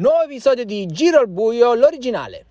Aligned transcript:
Nuovo 0.00 0.22
episodio 0.22 0.64
di 0.64 0.86
Giro 0.86 1.18
al 1.18 1.28
Buio, 1.28 1.74
l'originale. 1.74 2.46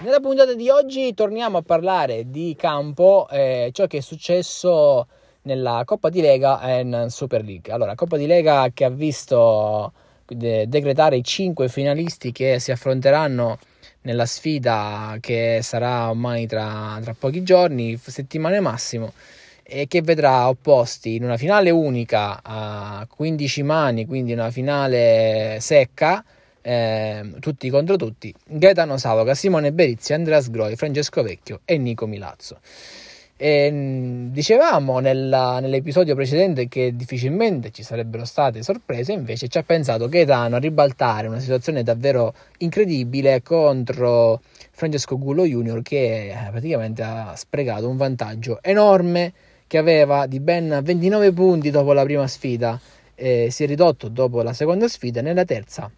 Nella 0.00 0.20
puntata 0.20 0.54
di 0.54 0.70
oggi 0.70 1.12
torniamo 1.12 1.58
a 1.58 1.62
parlare 1.62 2.30
di 2.30 2.54
campo, 2.56 3.26
eh, 3.28 3.70
ciò 3.72 3.88
che 3.88 3.96
è 3.96 4.00
successo 4.00 5.08
nella 5.42 5.82
Coppa 5.84 6.08
di 6.08 6.20
Lega 6.20 6.60
e 6.60 6.82
in 6.82 7.06
Super 7.08 7.42
League. 7.42 7.72
Allora, 7.72 7.96
Coppa 7.96 8.16
di 8.16 8.26
Lega 8.26 8.70
che 8.72 8.84
ha 8.84 8.90
visto 8.90 9.92
decretare 10.26 11.16
i 11.16 11.24
cinque 11.24 11.68
finalisti 11.68 12.32
che 12.32 12.58
si 12.58 12.72
affronteranno 12.72 13.58
nella 14.02 14.26
sfida 14.26 15.16
che 15.20 15.60
sarà 15.62 16.08
ormai 16.08 16.46
tra, 16.46 16.98
tra 17.02 17.14
pochi 17.18 17.42
giorni, 17.42 17.98
settimane 18.02 18.60
massimo, 18.60 19.12
e 19.62 19.88
che 19.88 20.00
vedrà 20.00 20.48
opposti 20.48 21.16
in 21.16 21.24
una 21.24 21.36
finale 21.36 21.70
unica 21.70 22.40
a 22.42 23.06
15 23.10 23.62
mani, 23.64 24.06
quindi 24.06 24.32
una 24.32 24.50
finale 24.50 25.58
secca, 25.60 26.24
eh, 26.62 27.32
tutti 27.40 27.68
contro 27.68 27.96
tutti, 27.96 28.32
Gaetano 28.46 28.96
Savoca, 28.96 29.34
Simone 29.34 29.72
Berizzi, 29.72 30.12
Andrea 30.12 30.40
Sgroi, 30.40 30.76
Francesco 30.76 31.22
Vecchio 31.22 31.60
e 31.64 31.78
Nico 31.78 32.06
Milazzo. 32.06 32.60
E 33.38 33.70
mm, 33.70 34.28
dicevamo 34.28 34.98
nella, 34.98 35.60
nell'episodio 35.60 36.14
precedente 36.14 36.68
che 36.68 36.96
difficilmente 36.96 37.70
ci 37.70 37.82
sarebbero 37.82 38.24
state 38.24 38.62
sorprese, 38.62 39.12
invece 39.12 39.48
ci 39.48 39.58
ha 39.58 39.62
pensato 39.62 40.08
Gaetano 40.08 40.56
a 40.56 40.58
ribaltare 40.58 41.28
una 41.28 41.38
situazione 41.38 41.82
davvero 41.82 42.32
incredibile 42.58 43.42
contro 43.42 44.40
Francesco 44.70 45.18
Gullo 45.18 45.44
Junior 45.44 45.82
che 45.82 46.30
eh, 46.30 46.50
praticamente 46.50 47.02
ha 47.02 47.34
sprecato 47.36 47.88
un 47.88 47.96
vantaggio 47.98 48.58
enorme 48.62 49.32
che 49.66 49.76
aveva 49.76 50.26
di 50.26 50.40
ben 50.40 50.80
29 50.82 51.32
punti 51.32 51.70
dopo 51.70 51.92
la 51.92 52.04
prima 52.04 52.26
sfida 52.26 52.80
e 53.14 53.48
si 53.50 53.64
è 53.64 53.66
ridotto 53.66 54.08
dopo 54.08 54.40
la 54.42 54.54
seconda 54.54 54.88
sfida 54.88 55.20
nella 55.20 55.44
terza 55.44 55.90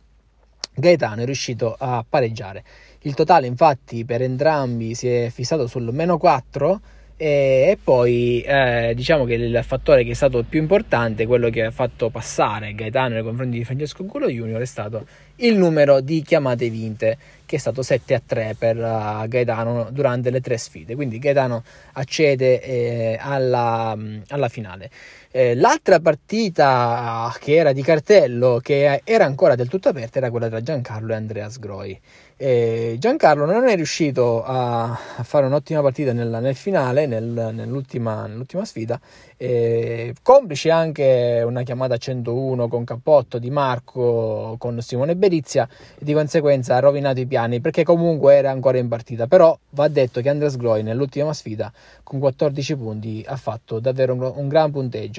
Gaetano 0.79 1.23
è 1.23 1.25
riuscito 1.25 1.75
a 1.77 2.05
pareggiare. 2.09 2.63
Il 3.03 3.15
totale 3.15 3.47
infatti 3.47 4.05
per 4.05 4.23
entrambi 4.23 4.95
si 4.95 5.09
è 5.09 5.29
fissato 5.31 5.67
sul 5.67 5.93
meno 5.93 6.19
4 6.19 6.81
e, 7.21 7.77
poi 7.83 8.43
eh, 8.43 8.93
diciamo 8.95 9.25
che 9.25 9.35
il 9.35 9.61
fattore 9.65 10.05
che 10.05 10.13
è 10.13 10.15
stato 10.15 10.45
più 10.49 10.61
importante, 10.61 11.27
quello 11.27 11.51
che 11.51 11.65
ha 11.65 11.71
fatto 11.73 12.11
passare 12.11 12.77
Gaetano 12.77 13.15
nei 13.15 13.25
confronti 13.25 13.59
di 13.59 13.65
Francesco 13.65 14.05
Culo 14.05 14.29
Junior, 14.29 14.61
è 14.61 14.65
stato 14.65 15.05
il 15.41 15.57
numero 15.57 16.01
di 16.01 16.23
chiamate 16.23 16.71
vinte, 16.71 17.19
che 17.45 17.57
è 17.57 17.59
stato 17.59 17.83
7 17.83 18.15
a 18.15 18.23
3 18.25 18.55
per 18.57 18.77
uh, 18.77 19.27
Gaetano 19.27 19.89
durante 19.91 20.31
le 20.31 20.41
tre 20.41 20.59
sfide. 20.59 20.95
Quindi 20.95 21.19
Gaetano 21.19 21.65
accede 21.95 22.63
eh, 22.63 23.19
alla, 23.21 23.97
alla, 24.29 24.49
finale. 24.49 24.89
Eh, 25.31 25.55
l'altra 25.55 26.01
partita 26.01 27.35
che 27.39 27.57
era 27.57 27.73
di 27.73 27.83
cartello, 27.83 28.61
che 28.63 29.03
era 29.05 29.27
ancora 29.27 29.57
del 29.57 29.69
tutto 29.69 29.91
aperta, 29.91 30.19
era 30.19 30.31
quella 30.31 30.49
tra 30.49 30.63
Giancarlo 30.63 31.13
e 31.13 31.17
Andreas 31.17 31.59
Groi. 31.59 32.01
E 32.41 32.95
Giancarlo 33.01 33.47
non 33.47 33.67
è 33.67 33.75
riuscito 33.75 34.45
a, 34.45 34.97
fare 35.25 35.47
un'ottima 35.47 35.83
partita 35.83 36.13
nel, 36.13 36.39
nel 36.41 36.55
finale, 36.55 37.07
nel, 37.07 37.25
nell'ultima, 37.53 38.29
nell'ultima 38.29 38.65
sfida, 38.65 39.01
e 39.37 40.15
complice 40.23 40.71
anche 40.71 41.43
una 41.45 41.65
chiamata 41.65 41.95
a 41.95 41.97
101 41.97 42.69
con 42.69 42.85
Cappotto 42.85 43.41
di 43.41 43.51
Marco 43.51 44.55
con 44.57 44.81
Simone 44.81 45.17
Berizia 45.17 45.69
e 45.99 46.05
di 46.05 46.13
conseguenza 46.13 46.77
ha 46.77 46.79
rovinato 46.79 47.19
i 47.19 47.27
piani 47.27 47.61
perché 47.61 47.83
comunque 47.83 48.37
era 48.37 48.53
ancora 48.53 48.79
in 48.79 48.87
partita. 48.87 49.27
Però 49.27 49.59
va 49.71 49.89
detto 49.89 50.21
che 50.21 50.29
Andres 50.29 50.57
Groi 50.57 50.85
nell'ultima 50.85 51.33
sfida 51.33 51.73
con 52.05 52.21
14 52.21 52.77
punti 52.77 53.25
ha 53.27 53.37
fatto 53.37 53.81
davvero 53.81 54.15
un, 54.15 54.33
un 54.37 54.47
gran 54.47 54.71
punteggio. 54.71 55.18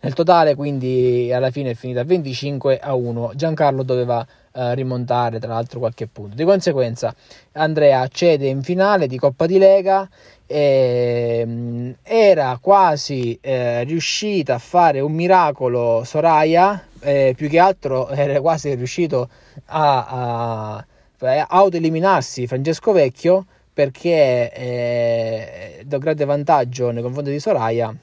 Nel 0.00 0.14
totale 0.14 0.54
quindi 0.54 1.30
alla 1.32 1.50
fine 1.50 1.70
è 1.70 1.74
finita 1.74 2.02
25 2.04 2.78
a 2.78 2.94
1. 2.94 3.32
Giancarlo 3.34 3.82
doveva 3.82 4.26
eh, 4.52 4.74
rimontare 4.74 5.38
tra 5.38 5.52
l'altro 5.52 5.78
qualche 5.78 6.06
punto. 6.06 6.34
Di 6.34 6.44
conseguenza 6.44 7.14
Andrea 7.52 8.08
cede 8.08 8.48
in 8.48 8.62
finale 8.62 9.06
di 9.06 9.18
Coppa 9.18 9.46
di 9.46 9.58
Lega 9.58 10.08
e 10.46 11.44
mh, 11.46 11.50
mm, 11.50 11.90
era 12.02 12.58
quasi 12.60 13.38
eh, 13.40 13.84
riuscita 13.84 14.54
a 14.54 14.58
fare 14.58 15.00
un 15.00 15.12
miracolo 15.12 16.02
Soraya, 16.04 16.82
eh, 17.00 17.34
più 17.36 17.48
che 17.48 17.58
altro 17.58 18.08
era 18.10 18.40
quasi 18.40 18.74
riuscito 18.74 19.28
a, 19.66 20.06
a, 20.06 20.84
a 21.20 21.46
autoeliminarsi 21.48 22.46
Francesco 22.46 22.92
Vecchio 22.92 23.46
perché 23.72 24.52
eh, 24.52 25.82
da 25.86 25.98
grande 25.98 26.24
vantaggio 26.24 26.90
nei 26.90 27.02
confronti 27.02 27.30
di 27.30 27.38
Soraya 27.38 27.94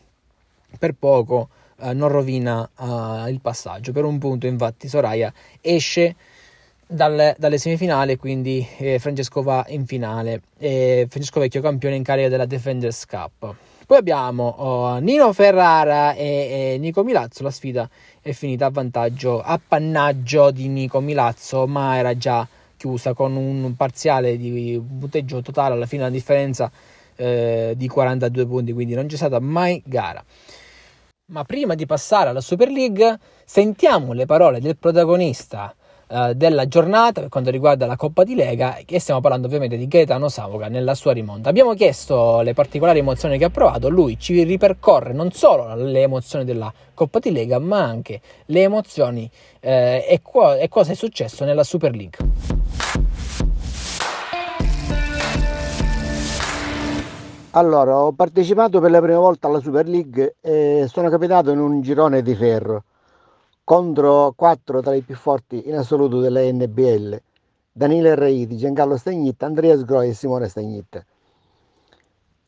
per 0.77 0.93
poco 0.93 1.49
eh, 1.79 1.93
non 1.93 2.09
rovina 2.09 2.67
uh, 2.77 3.27
il 3.27 3.39
passaggio. 3.41 3.91
Per 3.91 4.03
un 4.03 4.17
punto, 4.17 4.47
infatti, 4.47 4.87
Soraya 4.87 5.31
esce 5.61 6.15
dalle, 6.87 7.35
dalle 7.37 7.57
semifinali, 7.57 8.15
quindi 8.17 8.65
eh, 8.77 8.99
Francesco 8.99 9.41
va 9.41 9.65
in 9.69 9.85
finale. 9.85 10.41
Eh, 10.57 11.07
Francesco 11.09 11.39
Vecchio 11.39 11.61
campione 11.61 11.95
in 11.95 12.03
carica 12.03 12.29
della 12.29 12.45
Defenders 12.45 13.05
Cup. 13.05 13.55
Poi 13.85 13.97
abbiamo 13.97 14.47
oh, 14.57 14.97
Nino 14.97 15.31
Ferrara 15.33 16.13
e, 16.13 16.73
e, 16.73 16.77
Nico 16.77 17.03
Milazzo. 17.03 17.43
La 17.43 17.51
sfida 17.51 17.89
è 18.21 18.31
finita 18.31 18.65
a 18.65 18.69
vantaggio, 18.69 19.41
appannaggio 19.41 20.51
di 20.51 20.67
Nico 20.67 20.99
Milazzo, 20.99 21.67
ma 21.67 21.97
era 21.97 22.17
già 22.17 22.45
chiusa 22.75 23.13
con 23.13 23.35
un 23.35 23.75
parziale 23.75 24.37
di 24.37 24.81
punteggio 24.99 25.41
totale 25.41 25.73
alla 25.73 25.85
fine, 25.85 26.03
la 26.03 26.09
differenza 26.09 26.69
eh, 27.15 27.73
di 27.75 27.87
42 27.87 28.45
punti, 28.45 28.73
quindi 28.73 28.93
non 28.93 29.07
c'è 29.07 29.15
stata 29.15 29.39
mai 29.39 29.81
gara. 29.85 30.23
Ma 31.29 31.43
prima 31.43 31.75
di 31.75 31.85
passare 31.85 32.29
alla 32.29 32.39
Super 32.39 32.69
League, 32.69 33.19
sentiamo 33.43 34.13
le 34.13 34.25
parole 34.25 34.61
del 34.61 34.77
protagonista 34.77 35.75
eh, 36.07 36.33
della 36.35 36.69
giornata 36.69 37.19
per 37.19 37.29
quanto 37.29 37.49
riguarda 37.49 37.85
la 37.85 37.97
Coppa 37.97 38.23
di 38.23 38.33
Lega 38.33 38.77
e 38.77 38.97
stiamo 38.97 39.19
parlando 39.19 39.47
ovviamente 39.47 39.75
di 39.75 39.89
Gaetano 39.89 40.29
Savoca 40.29 40.69
nella 40.69 40.95
sua 40.95 41.11
rimonta. 41.11 41.49
Abbiamo 41.49 41.73
chiesto 41.73 42.39
le 42.39 42.53
particolari 42.53 42.99
emozioni 42.99 43.37
che 43.37 43.43
ha 43.43 43.49
provato, 43.49 43.89
lui 43.89 44.17
ci 44.17 44.41
ripercorre 44.41 45.11
non 45.11 45.33
solo 45.33 45.75
le 45.75 46.01
emozioni 46.01 46.45
della 46.45 46.71
Coppa 46.93 47.19
di 47.19 47.33
Lega, 47.33 47.59
ma 47.59 47.83
anche 47.83 48.21
le 48.45 48.61
emozioni 48.61 49.29
eh, 49.59 50.05
e, 50.07 50.21
co- 50.21 50.55
e 50.55 50.69
cosa 50.69 50.93
è 50.93 50.95
successo 50.95 51.43
nella 51.43 51.65
Super 51.65 51.93
League. 51.93 52.86
Allora, 57.57 57.97
ho 57.97 58.11
partecipato 58.11 58.79
per 58.79 58.91
la 58.91 59.01
prima 59.01 59.17
volta 59.17 59.47
alla 59.47 59.59
Super 59.59 59.87
League 59.87 60.35
e 60.41 60.85
sono 60.87 61.09
capitato 61.09 61.49
in 61.49 61.57
un 61.57 61.81
girone 61.81 62.21
di 62.21 62.35
ferro 62.35 62.83
contro 63.63 64.31
quattro 64.35 64.79
tra 64.79 64.93
i 64.93 65.01
più 65.01 65.15
forti 65.15 65.67
in 65.67 65.75
assoluto 65.75 66.19
della 66.19 66.39
NBL, 66.39 67.19
Daniele 67.71 68.13
Reiti, 68.13 68.57
Giancarlo 68.57 68.95
Stagnitta, 68.95 69.47
Andrea 69.47 69.75
Sgroi 69.75 70.09
e 70.09 70.13
Simone 70.13 70.47
Stagnitta. 70.49 71.03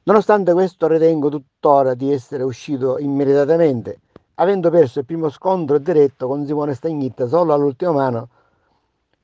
Nonostante 0.03 0.53
questo 0.53 0.85
ritengo 0.85 1.29
tuttora 1.29 1.95
di 1.95 2.13
essere 2.13 2.43
uscito 2.43 2.99
immediatamente, 2.99 4.01
avendo 4.35 4.69
perso 4.69 4.99
il 4.99 5.05
primo 5.05 5.29
scontro 5.29 5.79
diretto 5.79 6.27
con 6.27 6.45
Simone 6.45 6.75
Stagnitta 6.75 7.25
solo 7.25 7.51
all'ultima 7.51 7.93
mano, 7.93 8.29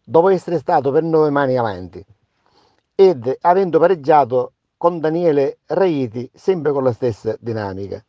dopo 0.03 0.29
essere 0.29 0.57
stato 0.57 0.89
per 0.89 1.03
nove 1.03 1.29
mani 1.29 1.55
avanti, 1.59 2.03
ed 2.95 3.37
avendo 3.41 3.77
pareggiato 3.77 4.53
con 4.85 4.99
Daniele 4.99 5.57
Reiti, 5.65 6.29
sempre 6.31 6.71
con 6.71 6.83
la 6.83 6.91
stessa 6.91 7.35
dinamica. 7.39 8.05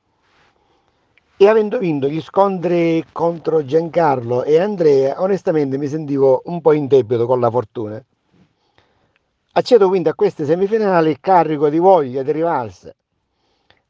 E 1.39 1.49
avendo 1.49 1.79
vinto 1.79 2.07
gli 2.07 2.21
scontri 2.21 3.03
contro 3.13 3.65
Giancarlo 3.65 4.45
e 4.45 4.61
Andrea, 4.61 5.23
onestamente 5.23 5.79
mi 5.79 5.87
sentivo 5.87 6.43
un 6.45 6.61
po' 6.61 6.73
in 6.73 6.87
debito 6.87 7.25
con 7.25 7.41
la 7.41 7.51
fortuna. 7.51 8.05
Accedo 9.53 9.89
quindi 9.89 10.11
a 10.11 10.15
queste 10.15 10.45
semifinali 10.45 11.17
carico 11.19 11.71
di 11.71 11.79
voglia 11.79 12.23
di 12.23 12.33
rivalsa 12.33 12.95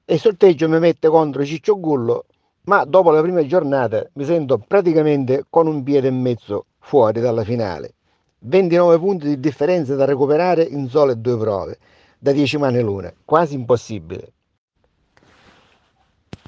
e 0.04 0.14
il 0.14 0.20
sorteggio 0.20 0.68
mi 0.68 0.78
mette 0.78 1.08
contro 1.08 1.44
Ciccio 1.44 1.80
Gullo, 1.80 2.26
ma 2.66 2.84
dopo 2.84 3.10
la 3.10 3.20
prima 3.20 3.44
giornata 3.44 4.08
mi 4.12 4.24
sento 4.24 4.58
praticamente 4.58 5.44
con 5.50 5.66
un 5.66 5.82
piede 5.82 6.06
e 6.06 6.12
mezzo 6.12 6.66
fuori 6.78 7.20
dalla 7.20 7.42
finale. 7.42 7.94
29 8.38 8.98
punti 9.00 9.26
di 9.26 9.40
differenza 9.40 9.96
da 9.96 10.04
recuperare 10.04 10.62
in 10.62 10.88
sole 10.88 11.20
due 11.20 11.36
prove 11.36 11.78
da 12.26 12.32
10 12.32 12.58
mani 12.58 12.80
l'una, 12.80 13.12
quasi 13.24 13.54
impossibile. 13.54 14.32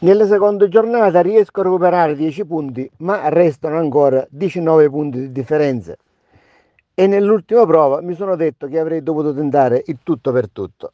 Nella 0.01 0.27
seconda 0.27 0.67
giornata 0.67 1.21
riesco 1.21 1.61
a 1.61 1.63
recuperare 1.63 2.17
10 2.17 2.45
punti, 2.47 2.91
ma 2.99 3.29
restano 3.29 3.79
ancora 3.79 4.27
19 4.29 4.91
punti 4.91 5.19
di 5.21 5.31
differenza. 5.31 5.95
E 6.95 7.07
nell'ultima 7.07 7.65
prova 7.65 8.01
mi 8.01 8.15
sono 8.17 8.35
detto 8.35 8.67
che 8.67 8.81
avrei 8.81 9.05
dovuto 9.05 9.33
tentare 9.33 9.85
il 9.87 9.99
tutto 10.03 10.33
per 10.33 10.51
tutto. 10.51 10.93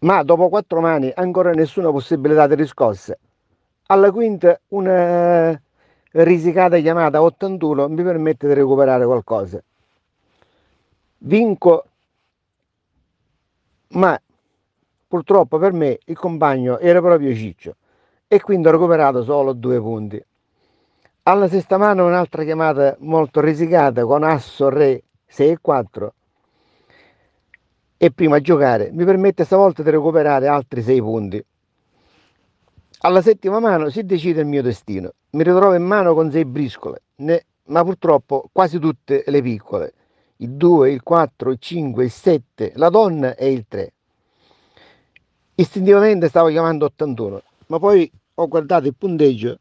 Ma 0.00 0.24
dopo 0.24 0.48
quattro 0.48 0.80
mani 0.80 1.12
ancora 1.14 1.52
nessuna 1.52 1.92
possibilità 1.92 2.48
di 2.48 2.56
riscossa. 2.56 3.16
Alla 3.86 4.10
quinta 4.10 4.60
una 4.70 5.60
risicata 6.10 6.76
chiamata 6.78 7.22
81 7.22 7.88
mi 7.88 8.02
permette 8.02 8.48
di 8.48 8.54
recuperare 8.54 9.04
qualcosa. 9.04 9.62
Vinco, 11.18 11.84
ma 13.90 14.20
purtroppo 15.08 15.58
per 15.58 15.72
me 15.72 15.98
il 16.04 16.16
compagno 16.16 16.78
era 16.78 17.00
proprio 17.00 17.34
Ciccio 17.34 17.76
e 18.28 18.40
quindi 18.40 18.68
ho 18.68 18.72
recuperato 18.72 19.22
solo 19.22 19.52
due 19.52 19.78
punti. 19.78 20.22
Alla 21.24 21.48
sesta 21.48 21.76
mano 21.76 22.06
un'altra 22.06 22.44
chiamata 22.44 22.96
molto 23.00 23.40
risicata 23.40 24.04
con 24.04 24.22
asso 24.22 24.68
re 24.68 25.02
6 25.26 25.50
e 25.50 25.58
4 25.60 26.14
e 27.96 28.10
prima 28.12 28.36
a 28.36 28.40
giocare 28.40 28.90
mi 28.92 29.04
permette 29.04 29.44
stavolta 29.44 29.82
di 29.82 29.90
recuperare 29.90 30.46
altri 30.46 30.82
6 30.82 31.00
punti. 31.00 31.44
Alla 33.00 33.22
settima 33.22 33.60
mano 33.60 33.90
si 33.90 34.04
decide 34.04 34.40
il 34.40 34.46
mio 34.46 34.62
destino. 34.62 35.12
Mi 35.30 35.42
ritrovo 35.42 35.74
in 35.74 35.82
mano 35.82 36.14
con 36.14 36.30
6 36.30 36.44
briscole, 36.44 37.02
ne, 37.16 37.44
ma 37.66 37.84
purtroppo 37.84 38.48
quasi 38.52 38.78
tutte 38.78 39.22
le 39.26 39.42
piccole. 39.42 39.92
Il 40.38 40.50
2, 40.50 40.90
il 40.90 41.02
4, 41.02 41.50
il 41.50 41.58
5, 41.58 42.04
il 42.04 42.10
7, 42.10 42.72
la 42.76 42.90
donna 42.90 43.34
e 43.34 43.50
il 43.50 43.64
3. 43.66 43.92
Istintivamente 45.54 46.28
stavo 46.28 46.48
chiamando 46.48 46.84
81, 46.84 47.42
ma 47.68 47.78
poi 47.78 48.10
ho 48.34 48.48
guardato 48.48 48.86
il 48.86 48.94
punteggio 48.94 49.58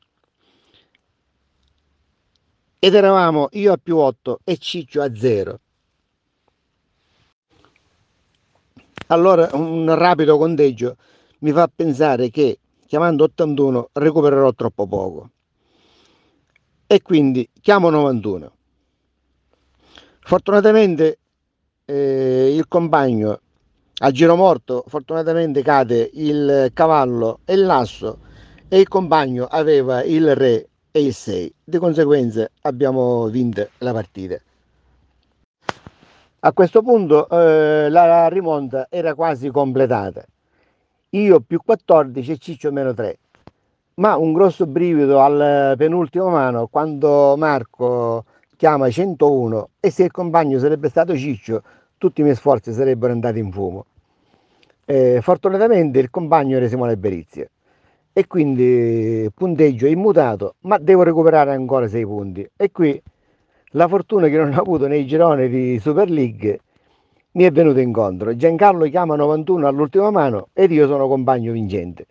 ed 2.77 2.93
eravamo 2.93 3.47
io 3.53 3.71
a 3.71 3.79
più 3.81 3.97
8 3.97 4.41
e 4.43 4.57
Ciccio 4.57 5.01
a 5.01 5.15
0. 5.15 5.59
Allora 9.07 9.49
un 9.53 9.93
rapido 9.95 10.37
conteggio 10.37 10.97
mi 11.39 11.51
fa 11.51 11.69
pensare 11.73 12.29
che 12.29 12.59
chiamando 12.85 13.23
81 13.23 13.89
recupererò 13.93 14.51
troppo 14.53 14.85
poco 14.87 15.29
e 16.87 17.01
quindi 17.01 17.47
chiamo 17.61 17.89
91. 17.89 18.54
Fortunatamente 20.27 21.19
eh, 21.85 22.51
il 22.51 22.67
compagno 22.67 23.39
a 23.99 24.09
giro 24.09 24.35
morto 24.35 24.83
fortunatamente 24.87 25.61
cade 25.61 26.09
il 26.13 26.71
cavallo 26.73 27.41
e 27.45 27.55
l'asso 27.55 28.17
e 28.67 28.79
il 28.79 28.87
compagno 28.87 29.45
aveva 29.45 30.03
il 30.03 30.33
re 30.33 30.67
e 30.89 31.03
il 31.03 31.13
6 31.13 31.53
di 31.63 31.77
conseguenza 31.77 32.49
abbiamo 32.61 33.27
vinto 33.27 33.69
la 33.77 33.93
partita. 33.93 34.35
A 36.39 36.51
questo 36.53 36.81
punto 36.81 37.29
eh, 37.29 37.89
la 37.89 38.27
rimonta 38.27 38.87
era 38.89 39.13
quasi 39.13 39.51
completata. 39.51 40.25
Io 41.11 41.39
più 41.39 41.61
14 41.63 42.31
e 42.31 42.37
Ciccio 42.39 42.71
meno 42.71 42.95
3 42.95 43.19
ma 43.97 44.17
un 44.17 44.33
grosso 44.33 44.65
brivido 44.65 45.21
al 45.21 45.75
penultimo 45.77 46.29
mano 46.29 46.65
quando 46.65 47.35
Marco 47.37 48.25
chiama 48.55 48.89
101 48.89 49.69
e 49.79 49.89
se 49.91 50.03
il 50.03 50.11
compagno 50.11 50.59
sarebbe 50.59 50.89
stato 50.89 51.15
Ciccio 51.15 51.61
tutti 51.97 52.21
i 52.21 52.23
miei 52.23 52.35
sforzi 52.35 52.73
sarebbero 52.73 53.13
andati 53.13 53.39
in 53.39 53.51
fumo. 53.51 53.85
Eh, 54.85 55.19
fortunatamente 55.21 55.99
il 55.99 56.09
compagno 56.09 56.57
era 56.57 56.67
Simone 56.67 56.97
Berizia 56.97 57.47
e 58.13 58.27
quindi 58.27 59.29
punteggio 59.33 59.87
immutato, 59.87 60.55
ma 60.61 60.77
devo 60.77 61.03
recuperare 61.03 61.51
ancora 61.51 61.87
6 61.87 62.05
punti. 62.05 62.49
E 62.55 62.71
qui 62.71 63.01
la 63.71 63.87
fortuna 63.87 64.27
che 64.27 64.37
non 64.37 64.53
ho 64.53 64.59
avuto 64.59 64.87
nei 64.87 65.05
gironi 65.05 65.49
di 65.49 65.79
Super 65.79 66.09
League 66.09 66.59
mi 67.31 67.43
è 67.43 67.51
venuta 67.51 67.81
incontro. 67.81 68.35
Giancarlo 68.35 68.85
chiama 68.85 69.15
91 69.15 69.67
all'ultima 69.67 70.11
mano 70.11 70.47
ed 70.53 70.71
io 70.71 70.87
sono 70.87 71.07
compagno 71.07 71.51
vincente. 71.51 72.05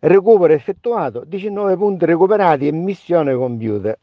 Recupero 0.00 0.52
effettuato, 0.52 1.24
19 1.24 1.76
punti 1.76 2.04
recuperati 2.04 2.66
e 2.66 2.72
missione 2.72 3.34
compiuta. 3.34 3.96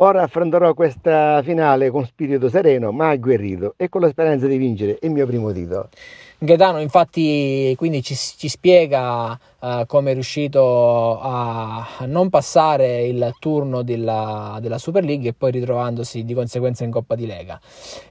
Ora 0.00 0.24
affronterò 0.24 0.74
questa 0.74 1.40
finale 1.42 1.88
con 1.88 2.04
spirito 2.04 2.50
sereno 2.50 2.92
ma 2.92 3.08
agguerrito 3.08 3.72
e 3.78 3.88
con 3.88 4.02
la 4.02 4.10
speranza 4.10 4.46
di 4.46 4.58
vincere 4.58 4.98
il 5.00 5.10
mio 5.10 5.24
primo 5.24 5.52
titolo. 5.52 5.88
Gaetano 6.36 6.80
infatti 6.80 7.74
quindi 7.78 8.02
ci, 8.02 8.14
ci 8.14 8.48
spiega 8.48 9.38
uh, 9.58 9.86
come 9.86 10.10
è 10.10 10.12
riuscito 10.12 11.18
a, 11.18 11.86
non 12.00 12.28
passare 12.28 13.06
il 13.06 13.34
turno 13.38 13.80
della, 13.80 14.58
della, 14.60 14.76
Super 14.76 15.02
League 15.02 15.30
e 15.30 15.32
poi 15.32 15.50
ritrovandosi 15.50 16.26
di 16.26 16.34
conseguenza 16.34 16.84
in 16.84 16.90
Coppa 16.90 17.14
di 17.14 17.24
Lega. 17.24 17.58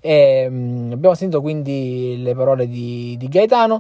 E, 0.02 0.48
um, 0.50 0.90
abbiamo 0.92 1.14
sentito 1.14 1.40
quindi 1.40 2.20
le 2.24 2.34
parole 2.34 2.68
di, 2.68 3.16
di 3.16 3.28
Gaetano. 3.28 3.80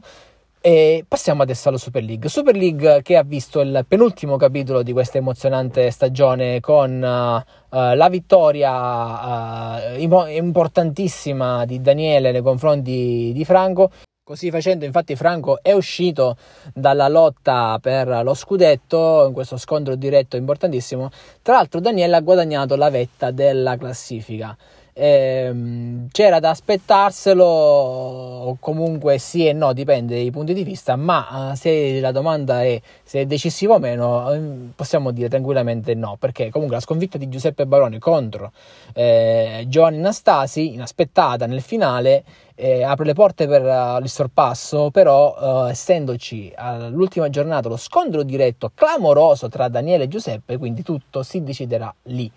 E 0.67 1.05
passiamo 1.07 1.43
adesso 1.43 1.69
alla 1.69 1.77
Super 1.77 2.03
League. 2.03 2.27
Super 2.27 2.55
League 2.55 3.03
che 3.03 3.17
ha 3.17 3.21
visto 3.21 3.61
il 3.61 3.85
penultimo 3.87 4.35
capitolo 4.35 4.81
di 4.81 4.93
questa 4.93 5.19
emozionante 5.19 5.91
stagione 5.91 6.59
con 6.59 6.91
uh, 6.91 7.43
la 7.69 8.09
vittoria 8.09 9.93
uh, 9.93 10.27
importantissima 10.27 11.65
di 11.65 11.81
Daniele 11.81 12.31
nei 12.31 12.41
confronti 12.41 13.31
di 13.31 13.45
Franco. 13.45 13.91
Così 14.23 14.49
facendo, 14.49 14.85
infatti, 14.85 15.15
Franco 15.15 15.59
è 15.61 15.71
uscito 15.71 16.35
dalla 16.73 17.09
lotta 17.09 17.77
per 17.79 18.21
lo 18.23 18.33
scudetto 18.33 19.25
in 19.27 19.33
questo 19.33 19.57
scontro 19.57 19.93
diretto 19.93 20.35
importantissimo. 20.35 21.11
Tra 21.43 21.57
l'altro, 21.57 21.79
Daniele 21.79 22.15
ha 22.15 22.21
guadagnato 22.21 22.75
la 22.75 22.89
vetta 22.89 23.29
della 23.29 23.77
classifica. 23.77 24.57
Ehm, 24.97 26.07
c'era 26.09 26.39
da 26.39 26.51
aspettarselo, 26.51 28.55
comunque 28.61 29.17
sì 29.17 29.45
e 29.45 29.51
no, 29.51 29.73
dipende 29.73 30.15
dai 30.15 30.31
punti 30.31 30.53
di 30.53 30.63
vista, 30.63 30.95
ma 30.95 31.49
uh, 31.51 31.55
se 31.55 31.99
la 31.99 32.13
domanda 32.13 32.63
è 32.63 32.79
se 33.03 33.19
è 33.19 33.25
decisivo 33.25 33.73
o 33.73 33.79
meno, 33.79 34.29
uh, 34.29 34.71
possiamo 34.73 35.11
dire 35.11 35.27
tranquillamente 35.27 35.95
no, 35.95 36.15
perché 36.17 36.49
comunque 36.49 36.77
la 36.77 36.81
sconfitta 36.81 37.17
di 37.17 37.27
Giuseppe 37.27 37.65
Baroni 37.65 37.99
contro 37.99 38.53
eh, 38.93 39.65
Giovanni 39.67 39.97
Nastasi, 39.97 40.75
inaspettata 40.75 41.45
nel 41.45 41.61
finale, 41.61 42.23
eh, 42.55 42.83
apre 42.83 43.03
le 43.03 43.13
porte 43.13 43.47
per 43.47 43.63
uh, 43.63 44.01
il 44.01 44.07
sorpasso, 44.07 44.91
però 44.91 45.67
essendoci 45.67 46.53
all'ultima 46.55 47.29
giornata 47.29 47.67
lo 47.67 47.75
scontro 47.75 48.23
diretto 48.23 48.71
clamoroso 48.73 49.49
tra 49.49 49.67
Daniele 49.67 50.05
e 50.05 50.07
Giuseppe, 50.07 50.57
quindi 50.57 50.83
tutto 50.83 51.21
si 51.21 51.43
deciderà 51.43 51.93
lì. 52.03 52.31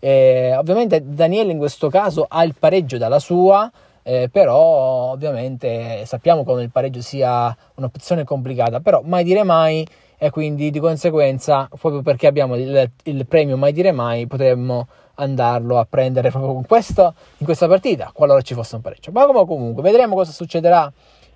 Eh, 0.00 0.54
ovviamente 0.56 1.02
Daniele 1.04 1.52
in 1.52 1.58
questo 1.58 1.88
caso 1.88 2.26
ha 2.28 2.42
il 2.44 2.54
pareggio 2.58 2.98
dalla 2.98 3.18
sua, 3.18 3.70
eh, 4.02 4.28
però 4.30 5.10
ovviamente 5.12 6.04
sappiamo 6.06 6.44
come 6.44 6.62
il 6.62 6.70
pareggio 6.70 7.00
sia 7.00 7.54
un'opzione 7.74 8.24
complicata, 8.24 8.80
però 8.80 9.02
mai 9.04 9.24
dire 9.24 9.42
mai 9.42 9.86
e 10.20 10.30
quindi 10.30 10.70
di 10.70 10.80
conseguenza 10.80 11.68
proprio 11.78 12.02
perché 12.02 12.26
abbiamo 12.26 12.56
il, 12.56 12.90
il 13.04 13.26
premio 13.26 13.56
mai 13.56 13.72
dire 13.72 13.92
mai 13.92 14.26
potremmo 14.26 14.88
andarlo 15.14 15.78
a 15.78 15.86
prendere 15.88 16.30
proprio 16.30 16.62
questo, 16.66 17.14
in 17.38 17.46
questa 17.46 17.68
partita 17.68 18.10
qualora 18.12 18.40
ci 18.40 18.54
fosse 18.54 18.76
un 18.76 18.80
pareggio. 18.80 19.10
Ma 19.12 19.26
comunque 19.26 19.82
vedremo 19.82 20.14
cosa 20.14 20.32
succederà 20.32 20.90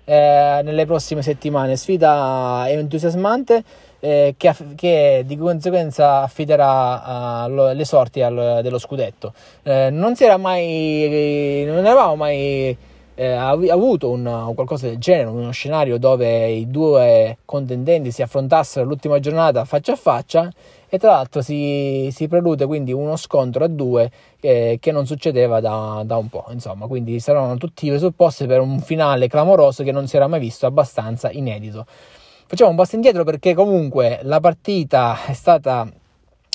eh, 0.05 0.61
nelle 0.63 0.85
prossime 0.85 1.21
settimane. 1.21 1.75
Sfida 1.75 2.65
entusiasmante 2.67 3.63
eh, 3.99 4.35
che, 4.37 4.53
che, 4.75 5.23
di 5.25 5.37
conseguenza 5.37 6.21
affiderà 6.23 7.45
uh, 7.45 7.73
le 7.73 7.85
sorti 7.85 8.21
al, 8.21 8.59
dello 8.61 8.77
scudetto. 8.77 9.33
Eh, 9.63 9.89
non 9.89 10.15
si 10.15 10.25
era 10.25 10.37
mai, 10.37 11.63
non 11.65 11.85
eravamo 11.85 12.15
mai 12.15 12.75
eh, 13.15 13.27
avuto 13.27 14.09
un, 14.09 14.51
qualcosa 14.55 14.87
del 14.87 14.97
genere, 14.97 15.29
uno 15.29 15.51
scenario 15.51 15.97
dove 15.97 16.49
i 16.49 16.69
due 16.69 17.37
contendenti 17.45 18.11
si 18.11 18.21
affrontassero 18.21 18.85
l'ultima 18.85 19.19
giornata 19.19 19.65
faccia 19.65 19.93
a 19.93 19.95
faccia 19.95 20.51
e 20.93 20.99
tra 20.99 21.09
l'altro 21.09 21.41
si, 21.41 22.09
si 22.11 22.27
prelude 22.27 22.67
quindi 22.67 22.93
uno 22.93 23.15
scontro 23.15 23.63
a 23.63 23.67
due 23.67 24.11
eh, 24.39 24.77
che 24.79 24.91
non 24.91 25.07
succedeva 25.07 25.59
da, 25.59 26.03
da, 26.05 26.17
un 26.17 26.29
po', 26.29 26.45
insomma, 26.51 26.85
quindi 26.85 27.19
saranno 27.19 27.57
tutti 27.57 27.87
i 27.87 27.89
presupposti 27.89 28.45
per 28.45 28.59
un 28.59 28.79
finale 28.79 29.27
clamoroso 29.27 29.81
che 29.81 29.91
non 29.91 30.05
si 30.05 30.17
era 30.17 30.27
mai 30.27 30.39
visto, 30.39 30.67
abbastanza 30.67 31.31
inedito. 31.31 31.87
Facciamo 32.45 32.69
un 32.69 32.75
passo 32.75 32.93
indietro 32.93 33.23
perché 33.23 33.55
comunque 33.55 34.19
la 34.21 34.39
partita 34.39 35.17
è 35.25 35.33
stata 35.33 35.91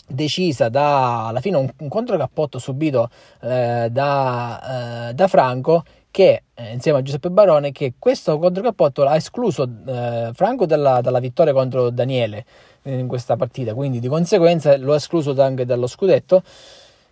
decisa 0.07 0.68
da 0.68 1.26
alla 1.26 1.40
fine 1.40 1.57
un, 1.57 1.68
un 1.76 1.88
controcappotto 1.88 2.61
subito 2.61 3.11
eh, 3.42 3.88
da, 3.90 5.09
eh, 5.09 5.14
da, 5.14 5.26
Franco 5.26 5.83
che 6.10 6.42
eh, 6.54 6.72
insieme 6.72 6.98
a 6.98 7.02
Giuseppe 7.02 7.30
Barone 7.30 7.72
che 7.72 7.94
questo 7.98 8.38
controcappotto 8.38 9.04
ha 9.04 9.16
escluso 9.16 9.68
eh, 9.86 10.30
Franco 10.32 10.66
dalla, 10.66 11.00
dalla, 11.00 11.20
vittoria 11.20 11.52
contro 11.52 11.90
Daniele 11.90 12.44
in 12.82 13.06
questa 13.06 13.36
partita 13.36 13.74
quindi 13.74 14.00
di 14.00 14.08
conseguenza 14.08 14.76
lo 14.78 14.92
ha 14.92 14.96
escluso 14.96 15.34
anche 15.42 15.66
dallo 15.66 15.86
scudetto 15.86 16.42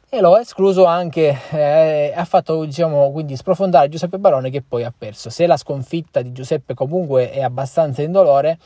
e 0.09 0.21
lo 0.21 0.35
ha 0.35 0.41
escluso 0.41 0.85
anche, 0.85 1.37
eh, 1.51 2.13
ha 2.15 2.25
fatto 2.25 2.65
diciamo 2.65 3.11
quindi 3.11 3.35
sprofondare 3.35 3.89
Giuseppe 3.89 4.19
Barone 4.19 4.51
che 4.51 4.63
poi 4.63 4.85
ha 4.85 4.93
perso. 4.97 5.31
Se 5.31 5.47
la 5.47 5.57
sconfitta 5.57 6.23
di 6.23 6.33
Giuseppe 6.33 6.75
comunque 6.75 7.31
è 7.33 7.43
abbastanza 7.43 8.03
indolore, 8.03 8.57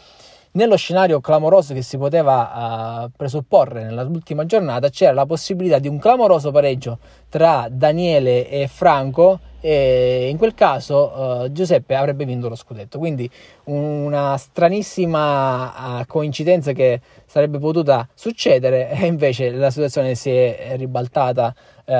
nello 0.52 0.76
scenario 0.76 1.20
clamoroso 1.20 1.72
che 1.72 1.82
si 1.82 1.96
poteva 1.96 3.04
uh, 3.04 3.10
presupporre 3.16 3.84
nell'ultima 3.84 4.44
giornata 4.46 4.88
c'era 4.90 5.12
la 5.12 5.24
possibilità 5.24 5.78
di 5.78 5.86
un 5.86 5.98
clamoroso 5.98 6.50
pareggio 6.50 6.98
tra 7.28 7.68
Daniele 7.70 8.48
e 8.48 8.66
Franco 8.66 9.38
e 9.60 10.28
in 10.30 10.38
quel 10.38 10.54
caso 10.54 11.12
uh, 11.44 11.52
Giuseppe 11.52 11.94
avrebbe 11.94 12.24
vinto 12.24 12.48
lo 12.48 12.54
scudetto. 12.54 12.98
Quindi 12.98 13.30
una 13.64 14.36
stranissima 14.38 16.00
uh, 16.00 16.06
coincidenza 16.06 16.72
che 16.72 17.00
sarebbe 17.26 17.58
potuta 17.58 18.08
succedere 18.14 18.90
e 18.90 19.06
invece 19.06 19.50
la 19.50 19.70
situazione 19.70 20.14
si 20.14 20.30
è 20.30 20.74
ribaltata 20.76 21.54
uh, 21.84 21.92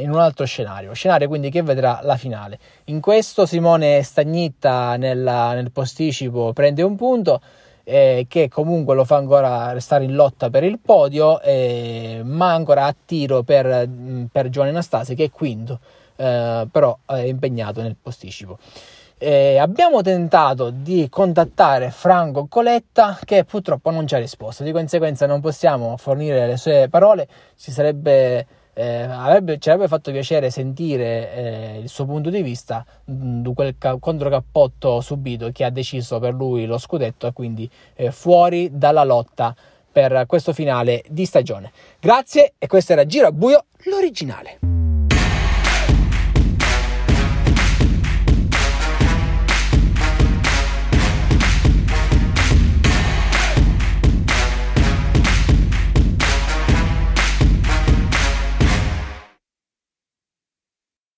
in 0.00 0.10
un 0.10 0.18
altro 0.18 0.44
scenario, 0.46 0.92
scenario 0.92 1.28
quindi 1.28 1.50
che 1.50 1.62
vedrà 1.62 2.00
la 2.02 2.16
finale. 2.16 2.58
In 2.84 3.00
questo 3.00 3.46
Simone 3.46 4.02
Stagnitta 4.02 4.96
nella, 4.96 5.54
nel 5.54 5.72
posticipo 5.72 6.52
prende 6.52 6.82
un 6.82 6.96
punto. 6.96 7.40
Eh, 7.88 8.26
che 8.28 8.48
comunque 8.48 8.96
lo 8.96 9.04
fa 9.04 9.14
ancora 9.14 9.70
restare 9.70 10.02
in 10.02 10.16
lotta 10.16 10.50
per 10.50 10.64
il 10.64 10.80
podio, 10.80 11.40
eh, 11.40 12.20
ma 12.24 12.52
ancora 12.52 12.86
a 12.86 12.96
tiro 13.06 13.44
per, 13.44 13.88
per 14.32 14.48
Giovanni 14.48 14.72
Anastasi 14.72 15.14
che 15.14 15.22
è 15.22 15.30
quinto 15.30 15.78
eh, 16.16 16.66
però 16.70 16.98
è 17.04 17.18
impegnato 17.18 17.82
nel 17.82 17.96
posticipo. 18.00 18.58
Eh, 19.18 19.56
abbiamo 19.56 20.02
tentato 20.02 20.68
di 20.68 21.08
contattare 21.08 21.90
Franco 21.90 22.46
Coletta 22.48 23.18
che 23.24 23.44
purtroppo 23.44 23.90
non 23.90 24.06
ci 24.06 24.14
ha 24.14 24.18
risposto, 24.18 24.62
di 24.62 24.72
conseguenza 24.72 25.26
non 25.26 25.40
possiamo 25.40 25.96
fornire 25.96 26.46
le 26.46 26.58
sue 26.58 26.88
parole, 26.90 27.26
ci 27.56 27.70
sarebbe, 27.70 28.46
eh, 28.74 29.02
avrebbe, 29.04 29.56
ci 29.56 29.70
avrebbe 29.70 29.88
fatto 29.88 30.10
piacere 30.10 30.50
sentire 30.50 31.34
eh, 31.34 31.78
il 31.78 31.88
suo 31.88 32.04
punto 32.04 32.28
di 32.28 32.42
vista 32.42 32.84
mh, 33.04 33.40
di 33.40 33.54
quel 33.54 33.76
ca- 33.78 33.96
controcappotto 33.98 35.00
subito 35.00 35.50
che 35.50 35.64
ha 35.64 35.70
deciso 35.70 36.18
per 36.18 36.34
lui 36.34 36.66
lo 36.66 36.76
scudetto 36.76 37.26
e 37.26 37.32
quindi 37.32 37.70
eh, 37.94 38.10
fuori 38.10 38.68
dalla 38.70 39.04
lotta 39.04 39.56
per 39.90 40.24
questo 40.26 40.52
finale 40.52 41.02
di 41.08 41.24
stagione. 41.24 41.72
Grazie 41.98 42.52
e 42.58 42.66
questo 42.66 42.92
era 42.92 43.06
Giro 43.06 43.28
a 43.28 43.32
Buio, 43.32 43.64
l'originale. 43.84 44.75